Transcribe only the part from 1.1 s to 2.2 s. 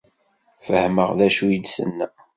d acu i d-tenna.